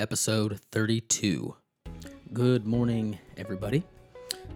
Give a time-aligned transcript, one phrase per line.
[0.00, 1.54] episode 32.
[2.32, 3.84] Good morning, everybody.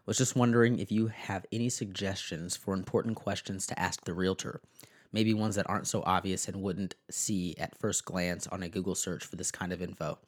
[0.05, 4.61] Was just wondering if you have any suggestions for important questions to ask the realtor.
[5.11, 8.95] Maybe ones that aren't so obvious and wouldn't see at first glance on a Google
[8.95, 10.19] search for this kind of info.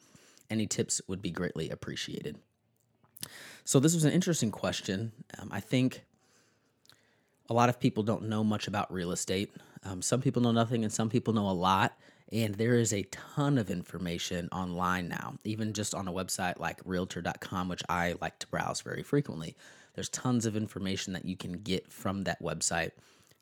[0.48, 2.38] Any tips would be greatly appreciated.
[3.66, 5.12] So, this was an interesting question.
[5.38, 6.06] Um, I think
[7.50, 9.54] a lot of people don't know much about real estate.
[9.84, 11.98] Um, some people know nothing, and some people know a lot.
[12.32, 16.80] And there is a ton of information online now, even just on a website like
[16.86, 19.54] realtor.com, which I like to browse very frequently.
[19.94, 22.92] There's tons of information that you can get from that website,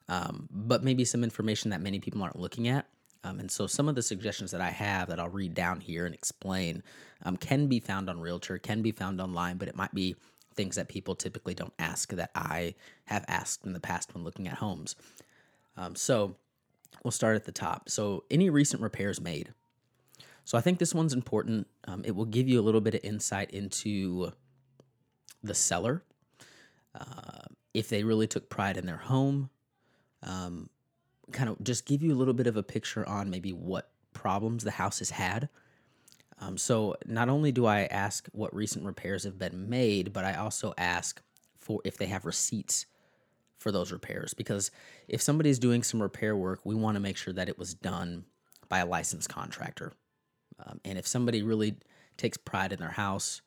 [0.08, 2.86] um, but maybe some information that many people aren't looking at.
[3.22, 6.06] Um, and so some of the suggestions that I have that I'll read down here
[6.06, 6.82] and explain
[7.22, 10.16] um, can be found on Realtor, can be found online, but it might be
[10.54, 12.74] things that people typically don't ask that I
[13.04, 14.96] have asked in the past when looking at homes.
[15.76, 16.34] Um, so
[17.02, 17.88] we'll start at the top.
[17.88, 19.52] So, any recent repairs made.
[20.44, 21.66] So, I think this one's important.
[21.86, 24.32] Um, it will give you a little bit of insight into
[25.42, 26.02] the seller,
[26.94, 29.50] uh, if they really took pride in their home,
[30.22, 30.68] um,
[31.32, 34.64] kind of just give you a little bit of a picture on maybe what problems
[34.64, 35.48] the house has had.
[36.40, 40.34] Um, so, not only do I ask what recent repairs have been made, but I
[40.34, 41.22] also ask
[41.58, 42.86] for if they have receipts
[43.60, 44.70] for those repairs because
[45.06, 48.24] if somebody's doing some repair work, we want to make sure that it was done
[48.68, 49.92] by a licensed contractor.
[50.64, 51.76] Um, and if somebody really
[52.16, 53.42] takes pride in their house,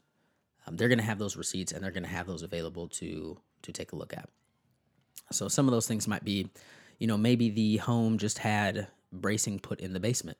[0.67, 3.37] um, they're going to have those receipts and they're going to have those available to
[3.63, 4.29] to take a look at.
[5.31, 6.49] So some of those things might be,
[6.99, 10.37] you know, maybe the home just had bracing put in the basement.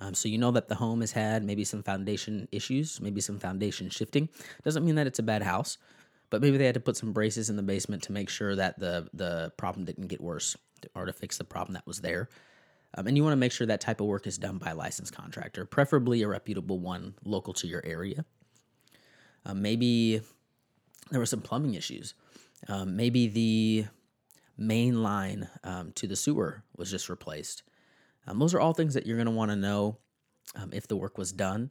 [0.00, 3.38] Um, so you know that the home has had maybe some foundation issues, maybe some
[3.38, 4.28] foundation shifting.
[4.64, 5.78] Doesn't mean that it's a bad house,
[6.32, 8.80] but maybe they had to put some braces in the basement to make sure that
[8.80, 10.56] the the problem didn't get worse
[10.94, 12.30] or to fix the problem that was there.
[12.94, 14.74] Um, and you want to make sure that type of work is done by a
[14.74, 18.24] licensed contractor, preferably a reputable one local to your area.
[19.44, 20.22] Uh, maybe
[21.10, 22.14] there were some plumbing issues.
[22.66, 23.86] Um, maybe the
[24.56, 27.62] main line um, to the sewer was just replaced.
[28.26, 29.98] Um, those are all things that you're going to want to know
[30.54, 31.70] um, if the work was done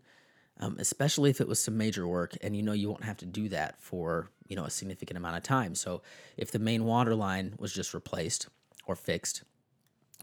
[0.60, 3.26] um, especially if it was some major work and you know you won't have to
[3.26, 5.76] do that for you know a significant amount of time.
[5.76, 6.02] So
[6.38, 8.48] if the main water line was just replaced
[8.86, 9.44] or fixed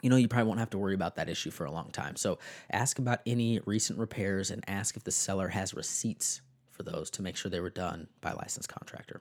[0.03, 2.17] you know you probably won't have to worry about that issue for a long time.
[2.17, 2.39] So
[2.71, 6.41] ask about any recent repairs and ask if the seller has receipts
[6.71, 9.21] for those to make sure they were done by licensed contractor.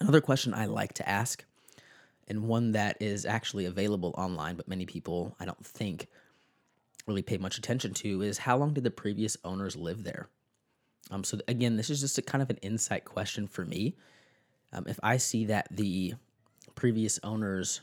[0.00, 1.44] Another question i like to ask
[2.28, 6.06] and one that is actually available online but many people i don't think
[7.06, 10.28] really pay much attention to is how long did the previous owners live there?
[11.10, 13.96] Um, so again, this is just a kind of an insight question for me.
[14.72, 16.14] Um, if I see that the
[16.74, 17.80] previous owners,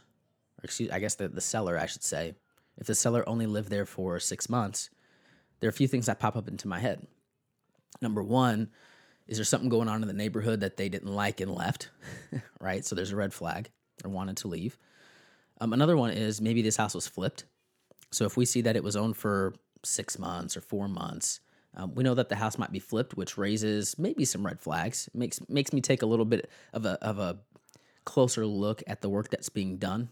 [0.59, 2.35] or excuse, I guess the, the seller, I should say,
[2.77, 4.89] if the seller only lived there for six months,
[5.59, 7.07] there are a few things that pop up into my head.
[8.01, 8.69] Number one,
[9.27, 11.89] is there something going on in the neighborhood that they didn't like and left?
[12.59, 12.83] right?
[12.83, 13.69] So there's a red flag
[14.03, 14.77] or wanted to leave.
[15.61, 17.45] Um, another one is maybe this house was flipped
[18.13, 21.39] so if we see that it was owned for six months or four months,
[21.75, 25.07] um, we know that the house might be flipped, which raises maybe some red flags.
[25.07, 27.39] It makes makes me take a little bit of a of a
[28.05, 30.09] closer look at the work that's being done,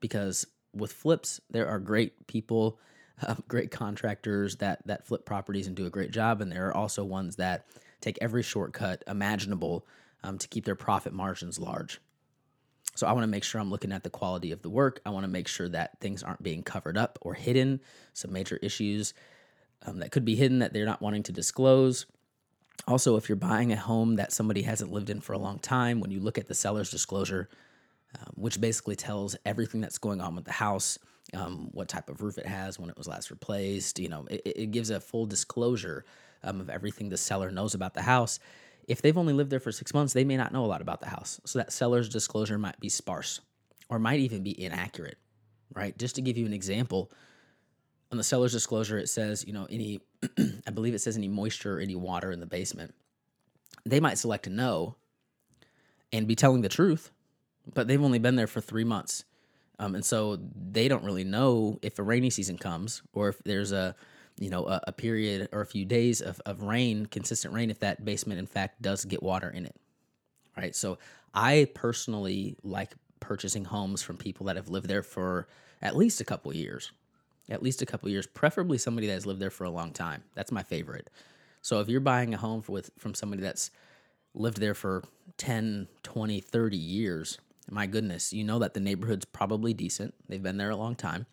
[0.00, 2.78] because with flips there are great people,
[3.22, 6.76] uh, great contractors that that flip properties and do a great job, and there are
[6.76, 7.66] also ones that
[8.00, 9.86] take every shortcut imaginable
[10.22, 12.00] um, to keep their profit margins large.
[12.96, 15.00] So I want to make sure I'm looking at the quality of the work.
[15.06, 17.80] I want to make sure that things aren't being covered up or hidden,
[18.14, 19.14] some major issues
[19.84, 22.06] um, that could be hidden that they're not wanting to disclose.
[22.88, 26.00] Also, if you're buying a home that somebody hasn't lived in for a long time,
[26.00, 27.48] when you look at the seller's disclosure,
[28.18, 30.98] um, which basically tells everything that's going on with the house,
[31.34, 34.42] um, what type of roof it has, when it was last replaced, you know, it,
[34.44, 36.04] it gives a full disclosure
[36.42, 38.38] um, of everything the seller knows about the house.
[38.86, 41.00] If they've only lived there for six months, they may not know a lot about
[41.00, 41.40] the house.
[41.44, 43.40] So that seller's disclosure might be sparse
[43.88, 45.18] or might even be inaccurate,
[45.74, 45.96] right?
[45.98, 47.10] Just to give you an example,
[48.12, 50.00] on the seller's disclosure, it says, you know, any,
[50.66, 52.94] I believe it says any moisture or any water in the basement.
[53.84, 54.96] They might select no
[56.12, 57.10] and be telling the truth,
[57.74, 59.24] but they've only been there for three months.
[59.78, 63.72] Um, and so they don't really know if a rainy season comes or if there's
[63.72, 63.94] a,
[64.38, 67.80] you know, a, a period or a few days of, of rain, consistent rain, if
[67.80, 69.76] that basement, in fact, does get water in it.
[70.56, 70.74] Right.
[70.74, 70.98] So
[71.34, 75.48] I personally like purchasing homes from people that have lived there for
[75.82, 76.92] at least a couple years
[77.48, 80.24] at least a couple years, preferably somebody that has lived there for a long time.
[80.34, 81.10] That's my favorite.
[81.62, 83.70] So if you're buying a home with from somebody that's
[84.34, 85.04] lived there for
[85.38, 87.38] 10, 20, 30 years,
[87.70, 90.14] my goodness, you know that the neighborhood's probably decent.
[90.28, 91.26] They've been there a long time.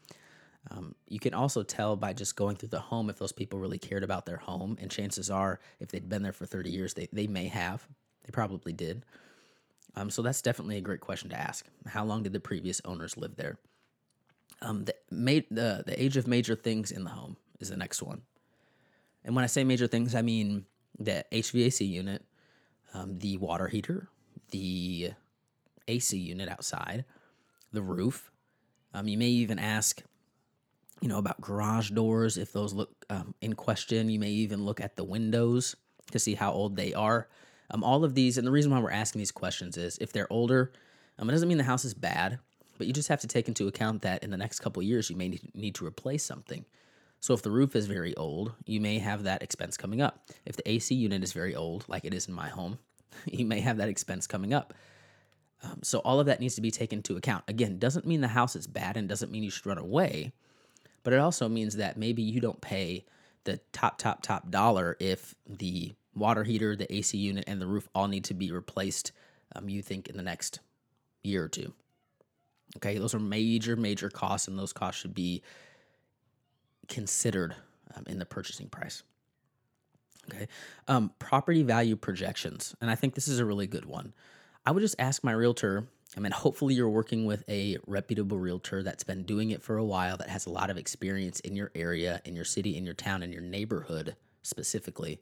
[0.72, 3.78] Um, you can also tell by just going through the home if those people really
[3.78, 4.78] cared about their home.
[4.80, 7.88] And chances are, if they'd been there for 30 years, they, they may have.
[8.24, 9.04] They probably did.
[9.96, 11.66] Um, so that's definitely a great question to ask.
[11.88, 13.58] How long did the previous owners live there?
[14.62, 18.02] Um, the, ma- the the age of major things in the home is the next
[18.02, 18.22] one.
[19.24, 20.66] And when I say major things, I mean
[20.98, 22.24] the HVAC unit,
[22.94, 24.08] um, the water heater,
[24.52, 25.12] the
[25.88, 27.06] AC unit outside,
[27.72, 28.32] the roof.
[28.94, 30.02] Um, you may even ask,
[31.04, 34.10] you know, about garage doors if those look um, in question.
[34.10, 35.76] You may even look at the windows
[36.12, 37.28] to see how old they are.
[37.72, 40.32] Um, all of these, and the reason why we're asking these questions is if they're
[40.32, 40.72] older,
[41.20, 42.40] um, it doesn't mean the house is bad.
[42.78, 45.18] But you just have to take into account that in the next couple years, you
[45.18, 46.64] may need to replace something.
[47.20, 50.30] So if the roof is very old, you may have that expense coming up.
[50.46, 52.80] If the AC unit is very old, like it is in my home,
[53.26, 54.74] you may have that expense coming up.
[55.64, 57.44] Um, so all of that needs to be taken into account.
[57.50, 60.32] Again, doesn't mean the house is bad and doesn't mean you should run away,
[61.04, 63.06] but it also means that maybe you don't pay
[63.44, 67.88] the top, top, top dollar if the water heater, the AC unit, and the roof
[67.94, 69.12] all need to be replaced.
[69.56, 70.60] Um, you think in the next
[71.24, 71.74] year or two.
[72.78, 75.44] Okay, those are major, major costs, and those costs should be
[76.88, 77.56] considered
[77.96, 79.04] um, in the purchasing price.
[80.32, 80.48] Okay,
[80.88, 84.14] um, property value projections, and I think this is a really good one.
[84.66, 85.88] I would just ask my realtor.
[86.16, 89.86] I mean, hopefully, you're working with a reputable realtor that's been doing it for a
[89.86, 92.94] while, that has a lot of experience in your area, in your city, in your
[92.94, 95.20] town, in your neighborhood specifically,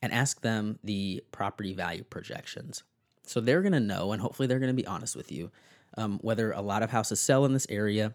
[0.00, 2.84] and ask them the property value projections.
[3.26, 5.50] So they're going to know, and hopefully, they're going to be honest with you
[5.96, 8.14] um, whether a lot of houses sell in this area,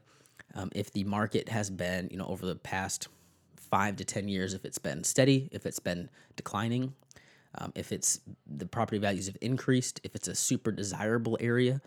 [0.56, 3.08] um, if the market has been, you know, over the past
[3.56, 6.94] five to 10 years, if it's been steady, if it's been declining,
[7.58, 11.82] um, if it's the property values have increased, if it's a super desirable area.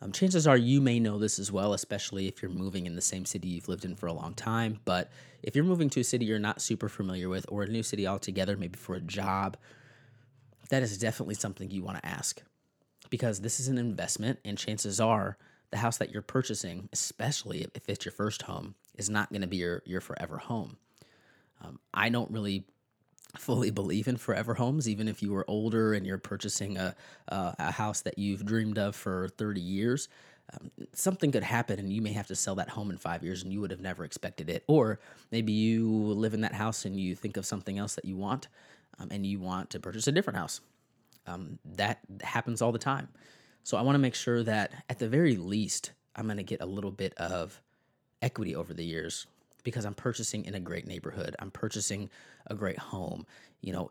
[0.00, 3.00] Um, chances are you may know this as well, especially if you're moving in the
[3.00, 4.80] same city you've lived in for a long time.
[4.84, 5.12] But
[5.42, 8.06] if you're moving to a city you're not super familiar with or a new city
[8.06, 9.56] altogether, maybe for a job,
[10.70, 12.42] that is definitely something you want to ask
[13.10, 15.36] because this is an investment, and chances are
[15.70, 19.46] the house that you're purchasing, especially if it's your first home, is not going to
[19.46, 20.78] be your, your forever home.
[21.62, 22.64] Um, I don't really
[23.36, 26.94] fully believe in forever homes, even if you were older and you're purchasing a,
[27.28, 30.08] uh, a house that you've dreamed of for 30 years.
[30.52, 33.42] Um, something could happen and you may have to sell that home in five years
[33.42, 34.64] and you would have never expected it.
[34.66, 38.16] Or maybe you live in that house and you think of something else that you
[38.16, 38.48] want
[38.98, 40.60] um, and you want to purchase a different house.
[41.26, 43.08] Um, that happens all the time.
[43.62, 46.60] So I want to make sure that at the very least, I'm going to get
[46.60, 47.60] a little bit of
[48.20, 49.26] equity over the years
[49.62, 51.36] because I'm purchasing in a great neighborhood.
[51.38, 52.10] I'm purchasing
[52.46, 53.26] a great home.
[53.60, 53.90] You know,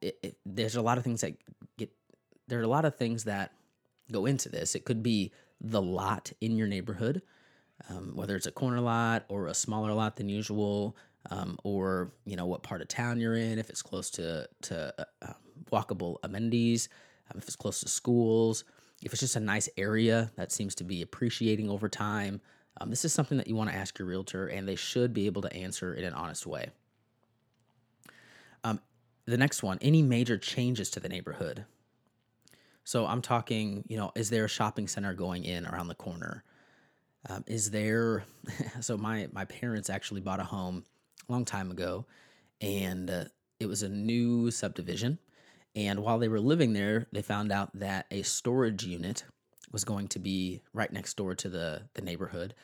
[0.00, 1.34] it, it, there's a lot of things that
[1.76, 1.90] get,
[2.48, 3.52] there are a lot of things that
[4.10, 4.74] go into this.
[4.74, 7.22] It could be the lot in your neighborhood,
[7.88, 10.96] um, whether it's a corner lot or a smaller lot than usual,
[11.30, 14.94] um, or you know what part of town you're in, if it's close to to
[14.98, 15.34] uh, um,
[15.72, 16.88] walkable amenities,
[17.30, 18.64] um, if it's close to schools,
[19.02, 22.40] if it's just a nice area that seems to be appreciating over time.
[22.80, 25.26] Um, this is something that you want to ask your realtor, and they should be
[25.26, 26.70] able to answer in an honest way.
[28.64, 28.80] Um,
[29.26, 31.64] the next one any major changes to the neighborhood.
[32.84, 36.44] So I'm talking, you know, is there a shopping center going in around the corner?
[37.28, 38.24] Um, is there,
[38.80, 40.84] so my, my parents actually bought a home
[41.28, 42.06] a long time ago,
[42.60, 43.24] and uh,
[43.58, 45.18] it was a new subdivision.
[45.74, 49.24] And while they were living there, they found out that a storage unit
[49.76, 52.54] was going to be right next door to the the neighborhood,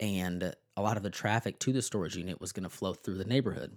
[0.00, 3.18] and a lot of the traffic to the storage unit was going to flow through
[3.18, 3.76] the neighborhood.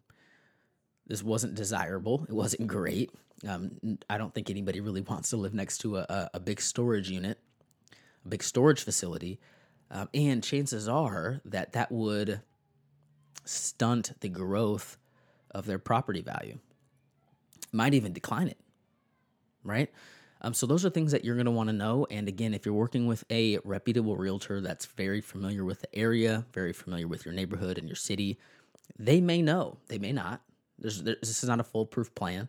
[1.05, 2.25] This wasn't desirable.
[2.29, 3.11] It wasn't great.
[3.45, 7.09] Um, I don't think anybody really wants to live next to a, a, big storage
[7.09, 7.37] unit,
[8.25, 9.41] a big storage facility.
[9.91, 12.39] Um, and chances are that that would
[13.43, 14.97] stunt the growth
[15.51, 16.59] of their property value,
[17.73, 18.59] might even decline it,
[19.65, 19.91] right?
[20.45, 22.05] Um, so those are things that you're going to want to know.
[22.11, 26.45] And again, if you're working with a reputable realtor that's very familiar with the area,
[26.53, 28.37] very familiar with your neighborhood and your city,
[28.99, 29.79] they may know.
[29.87, 30.41] They may not.
[30.77, 32.47] There's, this is not a foolproof plan,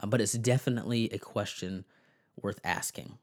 [0.00, 1.84] uh, but it's definitely a question
[2.40, 3.18] worth asking.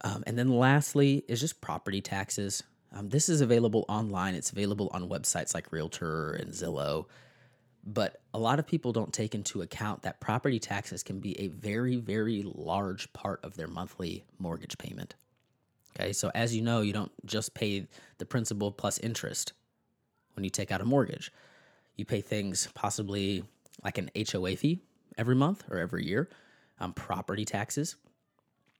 [0.00, 2.62] Um, and then lastly is just property taxes.
[2.96, 4.34] Um, this is available online.
[4.36, 7.04] It's available on websites like Realtor and Zillow.
[7.84, 11.48] But a lot of people don't take into account that property taxes can be a
[11.48, 15.14] very, very large part of their monthly mortgage payment.
[15.94, 17.86] Okay, so as you know, you don't just pay
[18.18, 19.52] the principal plus interest
[20.34, 21.32] when you take out a mortgage.
[21.96, 23.44] You pay things possibly
[23.84, 24.80] like an HOA fee
[25.18, 26.30] every month or every year,
[26.80, 27.96] um, property taxes.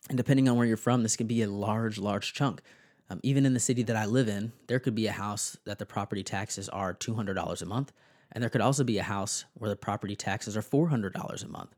[0.08, 2.62] And depending on where you're from, this can be a large, large chunk.
[3.10, 5.78] Um, even in the city that I live in, there could be a house that
[5.78, 7.92] the property taxes are $200 a month
[8.32, 11.74] and there could also be a house where the property taxes are $400 a month.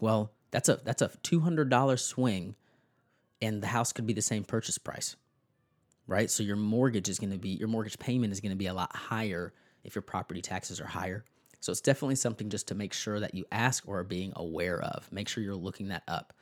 [0.00, 2.54] Well, that's a that's a $200 swing
[3.42, 5.16] and the house could be the same purchase price.
[6.06, 6.30] Right?
[6.30, 8.74] So your mortgage is going to be your mortgage payment is going to be a
[8.74, 9.52] lot higher
[9.84, 11.24] if your property taxes are higher.
[11.60, 14.80] So it's definitely something just to make sure that you ask or are being aware
[14.80, 15.10] of.
[15.10, 16.32] Make sure you're looking that up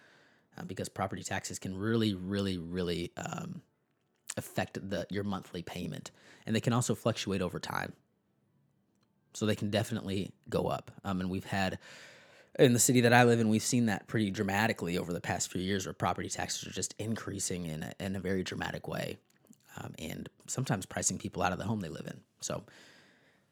[0.58, 3.62] uh, because property taxes can really, really, really um,
[4.36, 6.10] affect the your monthly payment,
[6.46, 7.94] and they can also fluctuate over time
[9.34, 10.90] so they can definitely go up.
[11.04, 11.78] Um, and we've had
[12.58, 15.50] in the city that I live in, we've seen that pretty dramatically over the past
[15.50, 19.18] few years, where property taxes are just increasing in a, in a very dramatic way,
[19.82, 22.20] um, and sometimes pricing people out of the home they live in.
[22.40, 22.62] So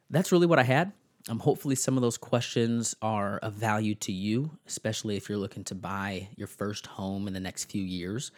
[0.09, 0.93] that's really what I had.
[1.29, 5.65] Um, hopefully, some of those questions are of value to you, especially if you're looking
[5.65, 8.31] to buy your first home in the next few years.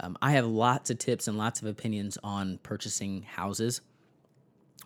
[0.00, 3.80] Um, I have lots of tips and lots of opinions on purchasing houses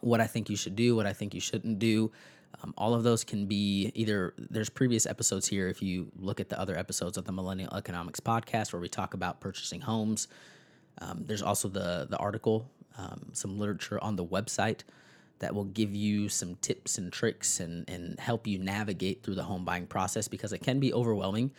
[0.01, 2.11] what I think you should do, what I think you shouldn't do.
[2.63, 6.49] Um, all of those can be either there's previous episodes here if you look at
[6.49, 10.29] the other episodes of the Millennial Economics podcast where we talk about purchasing homes.
[11.01, 14.81] Um, there's also the the article, um, some literature on the website
[15.39, 19.45] that will give you some tips and tricks and and help you navigate through the
[19.45, 21.53] home buying process because it can be overwhelming,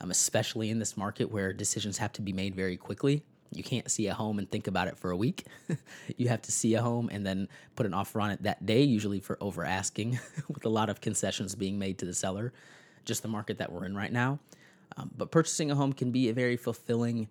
[0.00, 3.24] um, especially in this market where decisions have to be made very quickly.
[3.52, 5.46] You can't see a home and think about it for a week.
[6.16, 8.82] you have to see a home and then put an offer on it that day,
[8.82, 12.52] usually for over asking, with a lot of concessions being made to the seller.
[13.04, 14.40] Just the market that we're in right now.
[14.96, 17.28] Um, but purchasing a home can be a very fulfilling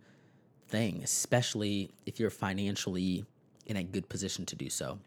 [0.67, 3.25] thing, especially if you're financially
[3.65, 4.99] in a good position to do so.